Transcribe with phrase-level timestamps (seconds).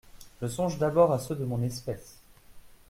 [0.41, 2.17] Je songe d’abord à ceux de mon espèce.